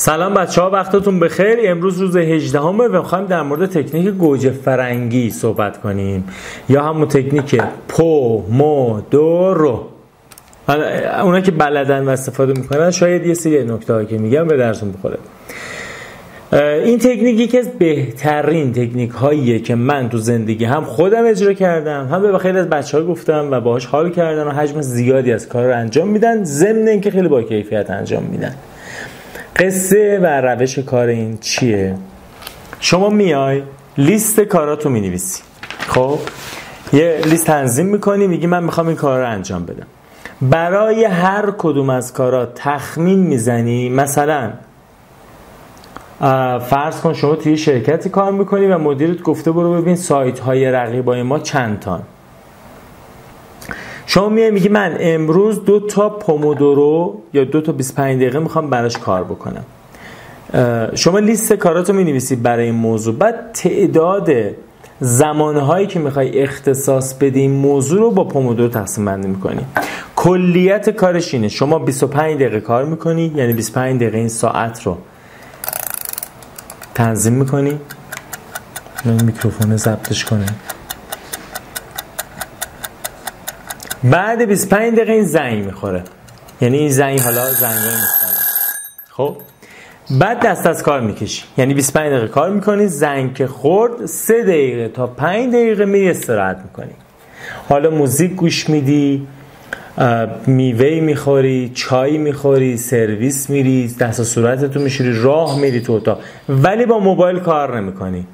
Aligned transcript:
سلام 0.00 0.34
بچه 0.34 0.60
ها 0.62 0.70
وقتتون 0.70 1.20
بخیر. 1.20 1.58
امروز 1.62 2.00
روز 2.00 2.16
18 2.16 2.60
همه 2.60 2.84
و 2.84 2.98
می‌خوایم 2.98 3.26
در 3.26 3.42
مورد 3.42 3.66
تکنیک 3.66 4.08
گوجه 4.08 4.50
فرنگی 4.50 5.30
صحبت 5.30 5.80
کنیم. 5.80 6.24
یا 6.68 6.82
همون 6.82 7.08
تکنیک 7.08 7.62
پو 7.88 8.42
مو 8.50 9.00
دو 9.10 9.54
رو. 9.54 9.86
اونا 11.22 11.40
که 11.40 11.50
بلدن 11.50 12.04
و 12.04 12.08
استفاده 12.08 12.52
می‌کنن 12.60 12.90
شاید 12.90 13.26
یه 13.26 13.34
سری 13.34 13.64
نکته 13.64 14.06
که 14.06 14.18
میگم 14.18 14.48
به 14.48 14.56
درسون 14.56 14.92
بخوره. 14.92 15.18
این 16.84 16.98
تکنیک 16.98 17.40
یکی 17.40 17.58
از 17.58 17.68
بهترین 17.68 18.72
تکنیک 18.72 19.10
هاییه 19.10 19.58
که 19.58 19.74
من 19.74 20.08
تو 20.08 20.18
زندگی 20.18 20.64
هم 20.64 20.84
خودم 20.84 21.26
اجرا 21.26 21.52
کردم 21.52 22.08
هم 22.12 22.22
به 22.22 22.38
خیلی 22.38 22.58
از 22.58 22.70
بچه 22.70 22.98
ها 22.98 23.04
گفتم 23.04 23.48
و 23.50 23.60
باهاش 23.60 23.86
حال 23.86 24.10
کردن 24.10 24.44
و 24.44 24.50
حجم 24.50 24.80
زیادی 24.80 25.32
از 25.32 25.48
کار 25.48 25.66
رو 25.66 25.76
انجام 25.76 26.08
میدن 26.08 26.44
ضمن 26.44 26.88
اینکه 26.88 27.10
خیلی 27.10 27.28
با 27.28 27.42
کیفیت 27.42 27.90
انجام 27.90 28.22
میدن. 28.22 28.54
قصه 29.58 30.18
و 30.22 30.26
روش 30.26 30.78
کار 30.78 31.06
این 31.06 31.38
چیه؟ 31.38 31.94
شما 32.80 33.08
میای 33.08 33.62
لیست 33.98 34.40
کاراتو 34.40 34.90
می 34.90 35.00
نویسی 35.00 35.42
خب؟ 35.78 36.18
یه 36.92 37.20
لیست 37.24 37.46
تنظیم 37.46 37.86
می‌کنی 37.86 38.26
میگی 38.26 38.46
من 38.46 38.64
می‌خوام 38.64 38.86
این 38.86 38.96
کار 38.96 39.20
رو 39.20 39.30
انجام 39.30 39.64
بدم. 39.64 39.86
برای 40.42 41.04
هر 41.04 41.50
کدوم 41.58 41.90
از 41.90 42.12
کارا 42.12 42.46
تخمین 42.46 43.18
می‌زنی 43.18 43.88
مثلا 43.88 44.52
فرض 46.58 47.00
کن 47.00 47.12
شما 47.12 47.34
توی 47.34 47.56
شرکتی 47.56 48.08
کار 48.08 48.32
می‌کنی 48.32 48.66
و 48.66 48.78
مدیرت 48.78 49.22
گفته 49.22 49.52
برو 49.52 49.82
ببین 49.82 49.96
سایت 49.96 50.38
های 50.38 50.70
رقیبای 50.70 51.22
ما 51.22 51.38
چند 51.38 51.80
تان 51.80 52.02
شما 54.10 54.28
میای 54.28 54.50
میگی 54.50 54.68
من 54.68 54.96
امروز 55.00 55.64
دو 55.64 55.80
تا 55.80 56.08
پومودورو 56.08 57.20
یا 57.32 57.44
دو 57.44 57.60
تا 57.60 57.72
25 57.72 58.16
دقیقه 58.20 58.38
می‌خوام 58.38 58.70
براش 58.70 58.98
کار 58.98 59.24
بکنم. 59.24 59.64
شما 60.94 61.18
لیست 61.18 61.52
کاراتو 61.52 61.92
می 61.92 62.36
برای 62.42 62.64
این 62.64 62.74
موضوع. 62.74 63.14
بعد 63.14 63.52
تعداد 63.52 64.30
زمانهایی 65.00 65.86
که 65.86 65.98
می‌خوای 65.98 66.42
اختصاص 66.42 67.14
بدی 67.14 67.40
این 67.40 67.50
موضوع 67.50 68.00
رو 68.00 68.10
با 68.10 68.24
پومودورو 68.24 68.68
تقسیم 68.68 69.04
بندی 69.04 69.28
می‌کنی. 69.28 69.60
کلیت 70.16 70.90
کارش 70.90 71.34
اینه. 71.34 71.48
شما 71.48 71.78
25 71.78 72.34
دقیقه 72.34 72.60
کار 72.60 72.84
می‌کنی 72.84 73.32
یعنی 73.36 73.52
25 73.52 74.00
دقیقه 74.00 74.18
این 74.18 74.28
ساعت 74.28 74.82
رو 74.82 74.96
تنظیم 76.94 77.32
می‌کنی. 77.32 77.80
میکروفون 79.24 79.76
ضبطش 79.76 80.24
کنه 80.24 80.46
بعد 84.04 84.42
25 84.48 84.92
دقیقه 84.94 85.12
این 85.12 85.24
زنگ 85.24 85.64
می‌خوره. 85.64 86.02
یعنی 86.60 86.78
این 86.78 86.90
زنگ 86.90 87.20
حالا 87.20 87.50
زنگ 87.50 87.76
مختلف 87.76 88.38
خب؟ 89.10 89.36
بعد 90.10 90.40
دست 90.40 90.66
از 90.66 90.82
کار 90.82 91.00
می‌کشی. 91.00 91.44
یعنی 91.58 91.74
25 91.74 92.12
دقیقه 92.12 92.28
کار 92.28 92.50
می‌کنی 92.50 92.86
زنگ 92.86 93.34
که 93.34 93.46
خورد 93.46 94.06
3 94.06 94.42
دقیقه 94.42 94.88
تا 94.88 95.06
5 95.06 95.52
دقیقه 95.52 95.84
میری 95.84 96.10
استراحت 96.10 96.58
می‌کنی. 96.64 96.92
حالا 97.68 97.90
موزیک 97.90 98.32
گوش 98.34 98.70
میدی 98.70 99.26
میوه 100.46 101.00
می‌خوری 101.00 101.72
چای 101.74 102.18
می‌خوری 102.18 102.76
سرویس 102.76 103.50
میری 103.50 103.94
دست 104.00 104.22
صورتتو 104.22 104.80
میشوری 104.80 105.22
راه 105.22 105.60
میری 105.60 105.80
تو 105.80 105.92
اتاق. 105.92 106.20
ولی 106.48 106.86
با 106.86 106.98
موبایل 106.98 107.38
کار 107.38 107.80
نمی‌کنی. 107.80 108.26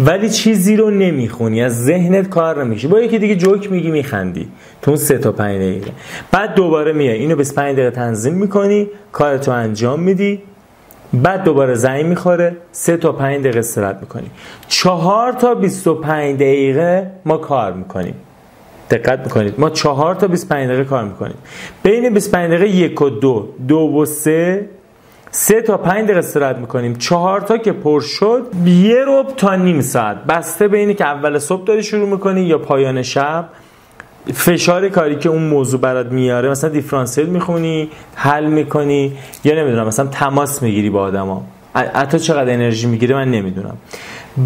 ولی 0.00 0.30
چیزی 0.30 0.76
رو 0.76 0.90
نمی‌خونی 0.90 1.62
از 1.62 1.84
ذهنت 1.84 2.28
کار 2.28 2.64
نمیشی 2.64 2.86
با 2.86 3.00
یکی 3.00 3.18
دیگه 3.18 3.36
جوک 3.36 3.72
میگی 3.72 3.90
میخندی. 3.90 4.48
تو 4.82 4.90
اون 4.90 4.98
سه 4.98 5.18
تا 5.18 5.32
پنج 5.32 5.56
دقیقه. 5.56 5.90
بعد 6.32 6.54
دوباره 6.54 6.92
میای. 6.92 7.18
اینو 7.18 7.36
25 7.36 7.72
دقیقه 7.72 7.90
تنظیم 7.90 8.34
می‌کنی 8.34 8.88
کارتو 9.12 9.50
انجام 9.50 10.00
میدی. 10.00 10.42
بعد 11.12 11.44
دوباره 11.44 11.74
زنگ 11.74 12.06
می‌خوره 12.06 12.56
سه 12.72 12.96
تا 12.96 13.12
پنج 13.12 13.40
دقیقه 13.40 13.58
استراحت 13.58 13.96
می‌کنی. 14.00 14.30
چهار 14.68 15.32
تا 15.32 15.54
25 15.54 16.36
دقیقه 16.36 17.10
ما 17.24 17.36
کار 17.36 17.72
می‌کنیم. 17.72 18.14
دقت 18.90 19.20
می‌کنید. 19.20 19.54
ما 19.60 19.70
چهار 19.70 20.14
تا 20.14 20.26
25 20.26 20.68
دقیقه 20.68 20.84
کار 20.84 21.04
می‌کنیم. 21.04 21.36
بین 21.82 22.14
25 22.14 22.50
دقیقه 22.50 22.68
یک 22.68 23.02
و 23.02 23.10
دو 23.10 23.48
دو 23.68 23.78
و 23.78 24.04
سه 24.04 24.66
سه 25.30 25.62
تا 25.62 25.76
پنج 25.76 26.04
دقیقه 26.04 26.18
استراحت 26.18 26.56
می‌کنیم. 26.56 26.94
چهار 26.94 27.40
تا 27.40 27.58
که 27.58 27.72
پر 27.72 28.00
شد 28.00 28.46
یه 28.66 29.04
رب 29.06 29.26
تا 29.36 29.54
نیم 29.54 29.80
ساعت. 29.80 30.24
بسته 30.24 30.68
به 30.68 30.78
اینه 30.78 30.94
که 30.94 31.04
اول 31.04 31.38
صبح 31.38 31.64
داری 31.64 31.82
شروع 31.82 32.08
می‌کنی 32.08 32.40
یا 32.40 32.58
پایان 32.58 33.02
شب. 33.02 33.48
فشار 34.34 34.88
کاری 34.88 35.16
که 35.16 35.28
اون 35.28 35.42
موضوع 35.42 35.80
برات 35.80 36.06
میاره 36.06 36.50
مثلا 36.50 36.70
دیفرانسیل 36.70 37.26
می‌خونی 37.26 37.90
حل 38.14 38.46
می‌کنی 38.46 39.12
یا 39.44 39.54
نمی‌دونم 39.54 39.86
مثلا 39.86 40.06
تماس 40.06 40.62
می‌گیری 40.62 40.90
با 40.90 41.02
آدما. 41.02 41.44
حتی 41.74 42.18
چقدر 42.18 42.52
انرژی 42.52 42.86
می‌گیره 42.86 43.14
من 43.14 43.30
نمی‌دونم. 43.30 43.76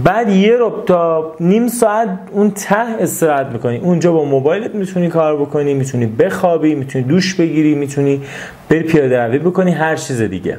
بعد 0.05 0.29
یه 0.29 0.57
رب 0.61 0.85
تا 0.85 1.35
نیم 1.41 1.69
ساعت 1.69 2.09
اون 2.31 2.51
ته 2.51 2.77
استراحت 2.77 3.47
می‌کنی. 3.47 3.79
اونجا 3.79 4.13
با 4.13 4.25
موبایلت 4.25 4.75
می‌تونی 4.75 5.09
کار 5.09 5.37
بکنی 5.37 5.75
می‌تونی 5.75 6.07
بخوابی 6.07 6.75
می‌تونی 6.75 7.05
دوش 7.05 7.35
بگیری 7.35 7.75
می‌تونی 7.75 8.21
بری 8.69 8.83
پیاده 8.83 9.27
روی 9.27 9.39
بکنی 9.39 9.73
هر 9.73 9.97
چیز 9.97 10.23
دیگه. 10.23 10.59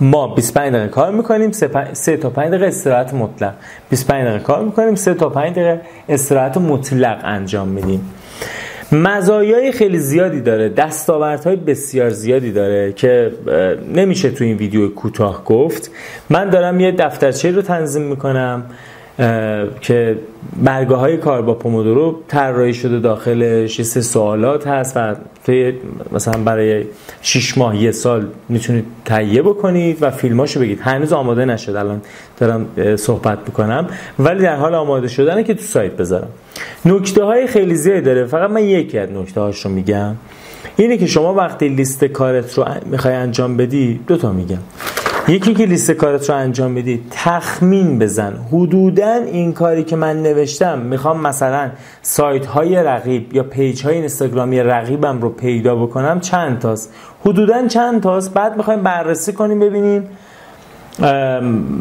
ما 0.00 0.34
25 0.34 0.72
دقیقه 0.72 0.88
کار 0.88 1.12
می‌کنیم 1.12 1.52
3 1.92 2.16
تا 2.16 2.30
5 2.30 2.48
دقیقه 2.48 2.66
استراحت 2.66 3.14
مطلق. 3.14 3.52
25 3.90 4.24
دقیقه 4.24 4.44
کار 4.44 4.64
می‌کنیم 4.64 4.94
3 4.94 5.14
تا 5.14 5.28
5 5.28 5.52
دقیقه 5.52 5.80
استراحت 6.08 6.56
مطلق 6.56 7.20
انجام 7.24 7.68
میدیم. 7.68 8.12
مزایای 8.92 9.72
خیلی 9.72 9.98
زیادی 9.98 10.40
داره 10.40 10.68
دستاوردهای 10.68 11.56
بسیار 11.56 12.10
زیادی 12.10 12.52
داره 12.52 12.92
که 12.92 13.32
نمیشه 13.94 14.30
تو 14.30 14.44
این 14.44 14.56
ویدیو 14.56 14.88
کوتاه 14.88 15.44
گفت. 15.44 15.90
من 16.30 16.50
دارم 16.50 16.80
یه 16.80 16.92
دفترچه 16.92 17.50
رو 17.50 17.62
تنظیم 17.62 18.02
می‌کنم. 18.02 18.64
که 19.80 20.18
برگه 20.62 20.94
های 20.94 21.16
کار 21.16 21.42
با 21.42 21.54
پومودورو 21.54 22.20
طراحی 22.28 22.74
شده 22.74 22.98
داخلش 22.98 23.82
سه 23.82 24.00
سوالات 24.00 24.66
هست 24.66 24.96
و 24.96 25.14
مثلا 26.12 26.42
برای 26.42 26.84
6 27.22 27.58
ماه 27.58 27.82
یه 27.82 27.90
سال 27.90 28.26
می‌تونید 28.48 28.84
تهیه 29.04 29.42
بکنید 29.42 29.98
و 30.00 30.10
فیلماشو 30.10 30.60
بگید. 30.60 30.80
هنوز 30.80 31.12
آماده 31.12 31.44
نشد 31.44 31.76
الان 31.76 32.02
دارم 32.38 32.66
صحبت 32.96 33.38
می‌کنم. 33.46 33.86
ولی 34.18 34.42
در 34.42 34.56
حال 34.56 34.74
آماده 34.74 35.08
شدنه 35.08 35.44
که 35.44 35.54
تو 35.54 35.62
سایت 35.62 35.92
بذارم. 35.92 36.28
نکته 36.84 37.24
های 37.24 37.46
خیلی 37.46 37.74
زیادی 37.74 38.00
داره. 38.00 38.24
فقط 38.24 38.50
من 38.50 38.64
یکی 38.64 38.98
از 38.98 39.10
نکته 39.10 39.40
هاش 39.40 39.64
رو 39.64 39.70
میگم. 39.70 40.14
اینه 40.76 40.98
که 40.98 41.06
شما 41.06 41.34
وقتی 41.34 41.68
لیست 41.68 42.04
کارت 42.04 42.54
رو 42.54 42.64
می‌خوای 42.86 43.14
انجام 43.14 43.56
بدی 43.56 44.00
دو 44.06 44.16
تا 44.16 44.32
میگم. 44.32 44.58
یکی 45.28 45.54
که 45.54 45.66
لیست 45.66 45.90
کارت 45.90 46.30
رو 46.30 46.36
انجام 46.36 46.74
بدی 46.74 47.04
تخمین 47.10 47.98
بزن. 47.98 48.32
حدودا 48.52 49.12
این 49.12 49.52
کاری 49.52 49.84
که 49.84 49.96
من 49.96 50.22
نوشتم 50.22 50.78
می‌خوام 50.78 51.20
مثلا 51.20 51.70
سایت 52.02 52.46
های 52.46 52.82
رقیب 52.82 53.34
یا 53.34 53.42
page 53.42 53.84
های 53.84 53.94
اینستاگرامی 53.94 54.60
رقیبم 54.60 55.20
رو 55.20 55.28
پیدا 55.28 55.76
بکنم 55.76 56.20
چند 56.20 56.58
تاست؟ 56.58 56.94
حدودا 57.24 57.66
چند 57.66 58.02
تاست؟ 58.02 58.34
بعد 58.34 58.56
می‌خوایم 58.56 58.82
بررسی 58.82 59.32
کنیم 59.32 59.60
ببینیم 59.60 60.08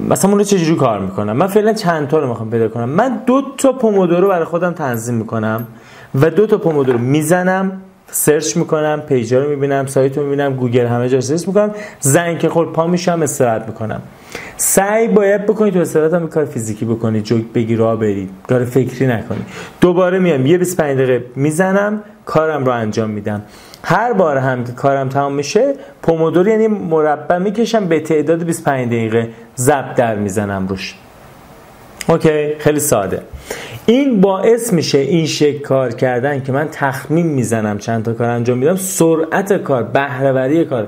مثلا 0.09 0.29
اون 0.29 0.39
رو 0.39 0.43
چجوری 0.43 0.75
کار 0.75 0.99
می‌کنم. 0.99 1.37
من 1.37 1.47
فعلا 1.47 1.73
چند 1.73 2.07
تا 2.07 2.19
رو 2.19 2.27
می‌خوام 2.27 2.49
پیدا 2.49 2.67
کنم. 2.67 2.89
من 2.89 3.21
دو 3.25 3.41
تا 3.57 3.73
پومودورو 3.73 4.27
برای 4.27 4.45
خودم 4.45 4.71
تنظیم 4.73 5.15
می‌کنم 5.15 5.67
و 6.15 6.29
دو 6.29 6.47
تا 6.47 6.57
پومودورو 6.57 6.97
می‌زنم. 6.97 7.81
search 8.15 8.57
می‌کنم 8.57 9.01
page 9.07 9.36
ا 9.36 9.43
رو 9.43 9.49
می‌بینم 9.49 9.85
سایت 9.85 10.17
رو 10.17 10.23
می‌بینم 10.23 10.53
گوگل 10.53 10.85
همه 10.85 11.09
جا 11.09 11.21
search 11.21 11.47
می‌کنم. 11.47 11.71
زنگ 11.99 12.39
که 12.39 12.49
خورد 12.49 12.69
پا 12.69 12.87
میشم 12.87 13.21
استراحت 13.21 13.67
می‌کنم. 13.67 14.01
سعی 14.57 15.07
باید 15.07 15.45
بکنید 15.45 15.73
تو 15.73 15.79
استراحت 15.79 16.13
هم 16.13 16.27
کار 16.27 16.45
فیزیکی 16.45 16.85
بکنید 16.85 17.23
جوک 17.23 17.43
بگی 17.53 17.75
راه 17.75 17.99
برید 17.99 18.29
کار 18.47 18.65
فکری 18.65 19.07
نکنید. 19.07 19.45
دوباره 19.81 20.19
میام 20.19 20.45
یه 20.45 20.57
25 20.57 20.97
دقیقه 20.97 21.25
می‌زنم 21.35 22.03
کارم 22.25 22.65
رو 22.65 22.71
انجام 22.71 23.09
میدم. 23.09 23.41
هر 23.83 24.13
بار 24.13 24.37
هم 24.37 24.63
که 24.63 24.71
کارم 24.71 25.09
تمام 25.09 25.33
میشه 25.33 25.73
پومودور 26.01 26.47
یعنی 26.47 26.67
مربع 26.67 27.37
می‌کشم 27.37 27.87
به 27.87 27.99
تعداد 27.99 28.43
25 28.43 28.87
دقیقه 28.87 29.29
زب 29.55 29.95
در 29.95 30.15
می‌زنم 30.15 30.67
روش. 30.67 30.95
اوکی 32.07 32.55
خیلی 32.59 32.79
ساده. 32.79 33.21
این 33.85 34.21
باعث 34.21 34.73
میشه 34.73 34.97
این 34.97 35.25
شکل 35.25 35.59
کار 35.59 35.91
کردن 35.91 36.43
که 36.43 36.51
من 36.51 36.67
تخمین 36.71 37.27
می‌زنم 37.27 37.77
چند 37.77 38.05
تا 38.05 38.13
کار 38.13 38.29
انجام 38.29 38.57
میدم 38.57 38.75
سرعت 38.75 39.53
کار 39.53 39.83
بهرهوری 39.83 40.65
کار 40.65 40.87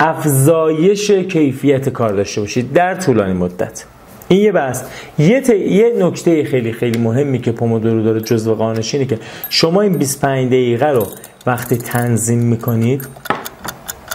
افزایش 0.00 1.10
کیفیت 1.10 1.88
کار 1.88 2.12
داشته 2.12 2.40
باشید 2.40 2.72
در 2.72 2.94
طولانی 2.94 3.32
مدت. 3.32 3.84
این 4.28 4.40
یه 4.40 4.52
بحث. 4.52 4.82
یه, 5.18 5.40
ت... 5.40 5.50
یه 5.50 5.92
نکته 5.98 6.44
خیلی 6.44 6.72
خیلی 6.72 6.98
مهمی 6.98 7.38
که 7.38 7.52
پومودورو 7.52 8.02
داره 8.02 8.20
جزو 8.20 8.54
قانونش 8.54 8.94
اینه 8.94 9.06
که 9.06 9.18
شما 9.48 9.80
این 9.80 9.92
25 9.92 10.46
دقیقه 10.46 10.86
رو 10.86 11.06
وقتی 11.46 11.76
تنظیم 11.76 12.38
می‌کنید 12.38 13.08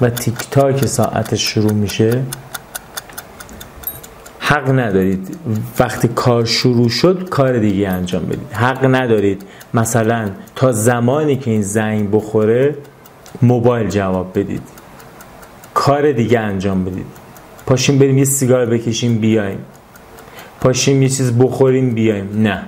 و 0.01 0.09
تیک 0.09 0.35
تاک 0.51 0.85
ساعتش 0.85 1.41
شروع 1.53 1.73
میشه 1.73 2.21
حق 4.47 4.79
ندارید. 4.79 5.37
وقتی 5.79 6.07
کار 6.07 6.45
شروع 6.45 6.89
شد 6.89 7.29
کار 7.29 7.57
دیگه 7.59 7.89
انجام 7.89 8.25
بدید. 8.25 8.51
حق 8.51 8.85
ندارید. 8.95 9.41
مثلا 9.73 10.29
تا 10.55 10.71
زمانی 10.71 11.35
که 11.35 11.51
این 11.51 11.61
زنگ 11.61 12.11
بخوره 12.11 12.75
موبایل 13.41 13.89
جواب 13.89 14.39
بدید. 14.39 14.61
کار 15.73 16.11
دیگه 16.11 16.39
انجام 16.39 16.85
بدید. 16.85 17.05
پاشیم 17.65 17.99
بریم 17.99 18.17
یه 18.17 18.25
سیگار 18.25 18.65
بکشیم 18.65 19.17
بیایم. 19.17 19.59
پاشیم 20.61 21.01
یه 21.01 21.09
چیز 21.09 21.37
بخوریم 21.37 21.93
بیایم. 21.93 22.29
نه. 22.35 22.63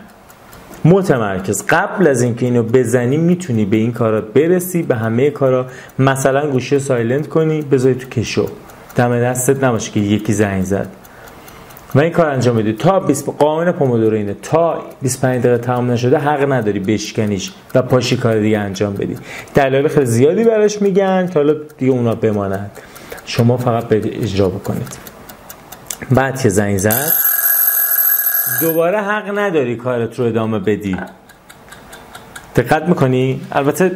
متمرکز. 0.86 1.66
قبل 1.70 2.08
از 2.08 2.22
اینکه 2.22 2.46
اینو 2.46 2.64
بزنی 2.64 3.18
می‌تونی 3.18 3.66
به 3.66 3.78
این 3.78 3.92
کارا 3.92 4.22
برسی 4.22 4.84
به 4.84 4.96
همه 4.96 5.30
کارا. 5.30 5.66
مثلا 6.00 6.52
گوشی 6.52 6.80
سایلنت 6.80 7.28
کنی 7.30 7.62
بذاری 7.62 7.96
تو 7.96 8.10
کشو. 8.10 8.48
دم 8.96 9.20
دستت 9.20 9.64
نباشه 9.64 9.92
که 9.92 10.00
یکی 10.00 10.34
زنگ 10.34 10.64
زد. 10.64 10.88
و 11.96 12.00
این 12.00 12.12
کار 12.12 12.30
انجام 12.30 12.58
بدی 12.58 12.74
تا 12.74 13.00
20 13.00 13.30
قانون 13.30 13.72
پومودورو 13.72 14.16
اینه. 14.16 14.36
تا 14.44 14.84
25 15.02 15.44
دقیقه 15.44 15.58
تمام 15.58 15.92
نشده 15.92 16.18
حق 16.18 16.52
نداری 16.52 16.80
بشکنیش 16.80 17.52
و 17.76 17.82
پاشی 17.82 18.18
کار 18.18 18.40
دیگه 18.40 18.60
انجام 18.60 18.94
بدی. 18.94 19.18
دلایل 19.56 19.88
خیلی 19.88 20.06
زیادی 20.06 20.44
براش 20.44 20.82
میگن 20.82 21.28
که 21.28 21.34
حالا 21.34 21.56
دیگه 21.78 21.92
اونا 21.92 22.16
بمانند. 22.16 22.72
شما 23.26 23.58
فقط 23.58 23.88
به 23.88 23.98
اجرا 23.98 24.50
بکنید. 24.50 24.98
بعد 26.12 26.42
که 26.42 26.50
زنگ 26.50 26.78
زد. 26.78 27.14
دوباره 28.62 29.02
حق 29.02 29.38
نداری 29.38 29.76
کارت 29.76 30.20
رو 30.20 30.26
ادامه 30.26 30.60
بدی. 30.60 30.98
دقت 32.56 32.84
می‌کنی؟ 32.84 33.42
البته 33.52 33.90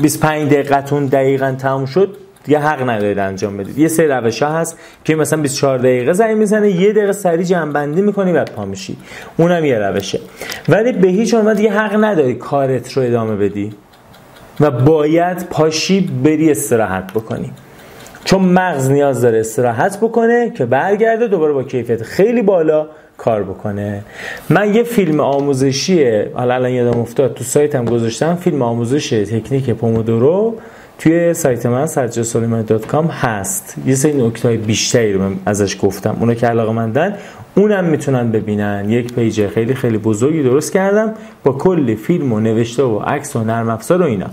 25 0.00 0.52
دقیقتون 0.52 1.06
دقیقا 1.06 1.54
تموم 1.58 1.86
شد. 1.86 2.16
دیگه 2.44 2.58
حق 2.58 2.90
ندارید 2.90 3.18
انجام 3.18 3.56
بدید. 3.56 3.78
یه 3.78 3.88
سری 3.88 4.06
روش 4.06 4.42
ها 4.42 4.58
هست 4.58 4.78
که 5.04 5.14
مثلا 5.14 5.42
24 5.42 5.78
دقیقه 5.78 6.12
زنگ 6.12 6.36
می‌زنه 6.36 6.70
یه 6.70 6.92
دقیقه 6.92 7.12
سری 7.12 7.44
جنبندی 7.44 8.02
می‌کنی 8.02 8.32
بعد 8.32 8.50
پا 8.50 8.64
میشی. 8.64 8.96
اونم 9.36 9.64
یه 9.64 9.78
روشه. 9.78 10.20
ولی 10.68 10.92
به 10.92 11.08
هیچ 11.08 11.34
عنوان 11.34 11.54
دیگه 11.54 11.70
حق 11.70 12.04
نداری 12.04 12.34
کارت 12.34 12.92
رو 12.92 13.02
ادامه 13.02 13.36
بدی 13.36 13.72
و 14.60 14.70
باید 14.70 15.46
پاشی 15.50 16.00
بری 16.24 16.50
استراحت 16.50 17.12
بکنی. 17.12 17.52
چون 18.24 18.42
مغز 18.42 18.90
نیاز 18.90 19.20
داره 19.20 19.40
استراحت 19.40 19.96
بکنه 20.00 20.50
که 20.50 20.64
برگرده 20.64 21.28
دوباره 21.28 21.52
با 21.52 21.62
کیفیت 21.62 22.02
خیلی 22.02 22.42
بالا 22.42 22.88
کار 23.18 23.42
بکنه. 23.42 24.02
من 24.50 24.74
یه 24.74 24.82
فیلم 24.82 25.20
آموزشیه 25.20 26.30
حالا 26.34 26.54
الان 26.54 26.70
یادم 26.70 27.00
افتاد 27.00 27.34
تو 27.34 27.44
سایتم 27.44 27.84
گذاشتم 27.84 28.34
فیلم 28.34 28.62
آموزش 28.62 29.10
تکنیک 29.10 29.70
پومودورو. 29.70 30.54
توی 30.98 31.34
سایت 31.34 31.66
من 31.66 31.86
com 32.88 33.06
هست. 33.06 33.74
یه 33.86 33.94
سری 33.94 34.26
نکته 34.26 34.56
بیشتری 34.56 35.12
رو 35.12 35.22
من 35.22 35.36
ازش 35.46 35.76
گفتم. 35.82 36.16
اونا 36.20 36.34
که 36.34 36.46
علاقه 36.46 36.72
مندن 36.72 37.14
اونم 37.54 37.84
می‌تونن 37.84 38.30
ببینن. 38.30 38.90
یک 38.90 39.14
page 39.14 39.46
خیلی 39.46 39.74
خیلی 39.74 39.98
بزرگی 39.98 40.42
درست 40.42 40.72
کردم. 40.72 41.14
با 41.44 41.52
کلی 41.52 41.96
فیلم 41.96 42.32
و 42.32 42.40
نوشته 42.40 42.82
و 42.82 42.98
عکس 42.98 43.36
و 43.36 43.44
نرم 43.44 43.68
افزار 43.68 44.02
و 44.02 44.04
اینا. 44.04 44.26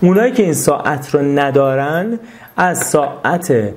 اونایی 0.00 0.32
که 0.32 0.42
این 0.42 0.54
ساعت 0.54 1.14
رو 1.14 1.22
ندارن 1.22 2.18
از 2.56 2.78
ساعت 2.78 3.72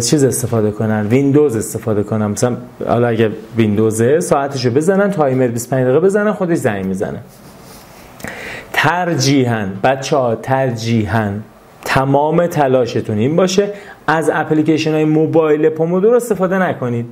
چیز 0.00 0.24
استفاده 0.24 0.70
کنن. 0.70 1.06
ویندوز 1.06 1.56
استفاده 1.56 2.02
کنن. 2.02 2.26
مثلا 2.26 2.56
حالا 2.88 3.08
اگه 3.08 3.30
ویندوزه 3.56 4.20
ساعتشو 4.20 4.70
بزنن 4.70 5.10
تایمر 5.10 5.46
25 5.46 5.84
دقیقه 5.84 6.00
بزنن 6.00 6.32
خودش 6.32 6.56
زنگ 6.56 6.84
می‌زنه. 6.84 7.18
ترجیحاً 8.82 9.66
بچه 9.84 10.16
ها 10.16 10.34
ترجیحاً 10.34 11.32
تمام 11.84 12.46
تلاشتون 12.46 13.18
این 13.18 13.36
باشه. 13.36 13.68
از 14.06 14.30
اپلیکیشن 14.34 14.92
های 14.92 15.04
موبایل 15.04 15.68
پومودور 15.68 16.16
استفاده 16.16 16.58
نکنید. 16.58 17.06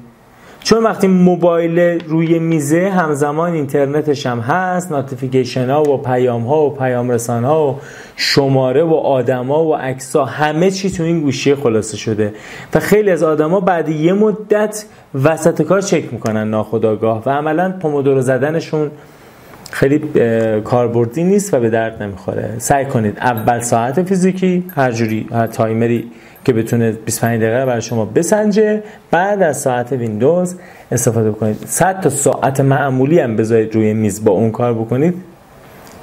چون 0.61 0.85
وقتی 0.85 1.06
موبایل 1.06 1.79
روی 2.05 2.38
میزه 2.38 2.88
همزمان 2.88 3.53
اینترنتش 3.53 4.26
هم 4.26 4.41
هست 4.41 4.93
ناتیفیکیشن 4.93 5.70
ها 5.70 5.82
و 5.82 6.03
پیام 6.03 6.47
ها 6.47 6.67
و 6.67 6.70
پیام 6.70 7.11
رسان 7.11 7.44
ها 7.44 7.70
و 7.73 7.79
شماره 8.17 8.82
و 8.82 8.94
آدما 8.94 9.65
و 9.65 9.75
عکس 9.75 10.17
ها 10.17 10.25
همه 10.25 10.70
چی 10.70 10.91
تو 10.91 11.03
این 11.03 11.20
گوشی 11.20 11.55
خلاصه 11.55 11.97
شده. 11.97 12.35
و 12.75 12.81
خیلی 12.81 13.11
از 13.11 13.23
آدما 13.23 13.61
بعد 13.61 13.88
یه 13.88 14.12
مدت 14.12 14.85
وسط 15.25 15.62
کار 15.62 15.81
چک 15.81 16.12
می‌کنن 16.12 16.50
ناخداگاه 16.50 17.23
و 17.26 17.31
عملا 17.31 17.75
پومودورو 17.82 18.20
زدنشون 18.20 18.91
خیلی 19.70 20.00
کاربردی 20.65 21.25
نیست 21.25 21.55
و 21.55 21.61
به 21.61 21.70
درد 21.70 22.03
نمی‌خوره. 22.03 22.55
سعی 22.59 22.85
کنید 22.85 23.19
اول 23.19 23.61
ساعت 23.61 24.03
فیزیکی 24.03 24.65
هر 24.76 24.93
جوری 24.93 25.29
هر 25.32 25.47
تایمری 25.47 26.05
که 26.44 26.53
بتونه 26.53 26.93
25 26.93 27.43
دقیقه 27.43 27.67
برای 27.67 27.82
شما 27.82 28.05
بسنجه. 28.05 28.82
بعد 29.11 29.43
از 29.43 29.61
ساعت 29.61 29.93
ویندوز 29.93 30.55
استفاده 30.93 31.31
بکنید. 31.31 31.56
100 31.67 32.00
تا 32.00 32.11
ساعت 32.11 32.61
معمولی 32.61 33.20
هم 33.20 33.37
بذارید 33.37 33.75
روی 33.75 33.93
میز 33.93 34.25
با 34.25 34.32
اون 34.32 34.50
کار 34.50 34.75
بکنید. 34.75 35.15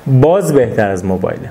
باز 0.07 0.53
بهتر 0.53 0.89
از 0.89 1.05
موبایله. 1.05 1.49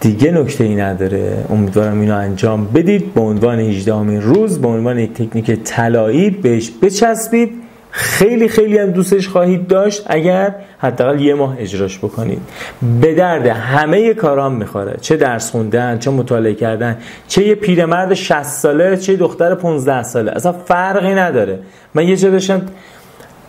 دیگه 0.00 0.32
نکته 0.32 0.64
ای 0.64 0.76
نداره. 0.76 1.44
امیدوارم 1.50 2.00
اینو 2.00 2.16
انجام 2.16 2.66
بدید. 2.66 3.14
به 3.14 3.20
عنوان 3.20 3.60
18 3.60 4.20
روز 4.20 4.60
به 4.60 4.68
عنوان 4.68 4.98
یک 4.98 5.12
تکنیک 5.12 5.50
طلایی 5.50 6.30
بهش 6.30 6.72
بچسبید. 6.82 7.67
خیلی 7.90 8.48
خیلی 8.48 8.78
هم 8.78 8.90
دوستش 8.90 9.28
خواهید 9.28 9.66
داشت 9.66 10.02
اگر 10.06 10.54
حداقل 10.78 11.20
یه 11.20 11.34
ماه 11.34 11.56
اجراش 11.58 11.98
بکنید. 11.98 12.40
به 13.00 13.14
درد 13.14 13.46
همه 13.46 14.14
کارام 14.14 14.54
می‌خوره. 14.54 14.96
چه 15.00 15.16
درس 15.16 15.50
خوندن 15.50 15.98
چه 15.98 16.10
مطالعه 16.10 16.54
کردن 16.54 16.98
چه 17.28 17.46
یه 17.46 17.54
پیرمرد 17.54 18.14
60 18.14 18.42
ساله 18.42 18.96
چه 18.96 19.16
دختر 19.16 19.54
15 19.54 20.02
ساله. 20.02 20.32
اصلا 20.32 20.52
فرقی 20.52 21.14
نداره. 21.14 21.58
من 21.94 22.08
یه 22.08 22.16
جا 22.16 22.30
داشتم 22.30 22.62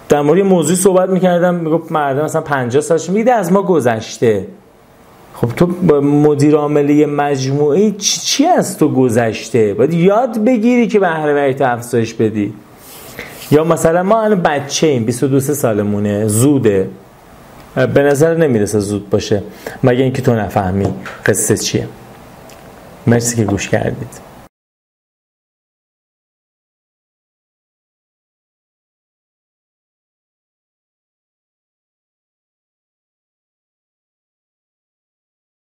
در 0.09 0.21
مورد 0.21 0.41
موضوع 0.41 0.75
صحبت 0.75 1.09
می‌کردم 1.09 1.55
می‌گفت 1.55 1.91
مردم 1.91 2.25
مثلا 2.25 2.41
50 2.41 2.81
سالش 2.81 3.09
میگه 3.09 3.33
از 3.33 3.51
ما 3.51 3.61
گذشته. 3.61 4.47
خب 5.33 5.47
تو 5.47 5.67
مدیر 6.01 6.55
عاملی 6.55 7.05
مجموعه 7.05 7.91
چی, 7.91 8.45
از 8.45 8.77
تو 8.77 8.89
گذشته؟ 8.89 9.73
باید 9.73 9.93
یاد 9.93 10.43
بگیری 10.43 10.87
که 10.87 10.99
بهره 10.99 11.55
افزایش 11.61 12.13
بدی. 12.13 12.53
یا 13.51 13.63
مثلا 13.63 14.03
ما 14.03 14.21
الان 14.21 14.41
بچه 14.41 14.87
ایم 14.87 15.05
22 15.05 15.39
سالمونه 15.39 16.27
زوده. 16.27 16.89
به 17.75 18.03
نظر 18.03 18.35
نمی‌رسه 18.35 18.79
زود 18.79 19.09
باشه. 19.09 19.43
مگه 19.83 20.03
اینکه 20.03 20.21
تو 20.21 20.35
نفهمی 20.35 20.87
قصه 21.25 21.57
چیه. 21.57 21.87
مرسی 23.07 23.35
که 23.35 23.43
گوش 23.43 23.69
کردید. 23.69 24.28